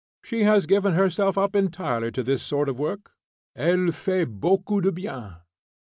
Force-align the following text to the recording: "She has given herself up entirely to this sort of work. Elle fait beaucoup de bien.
"She 0.23 0.45
has 0.45 0.65
given 0.65 0.93
herself 0.95 1.37
up 1.37 1.55
entirely 1.55 2.11
to 2.13 2.23
this 2.23 2.41
sort 2.41 2.67
of 2.69 2.79
work. 2.79 3.11
Elle 3.55 3.91
fait 3.91 4.25
beaucoup 4.27 4.81
de 4.81 4.91
bien. 4.91 5.35